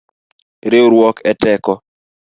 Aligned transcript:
Riuruok 0.71 1.17
eteko. 1.31 1.73